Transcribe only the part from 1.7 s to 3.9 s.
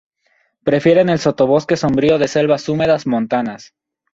sombrío de selvas húmedas montanas.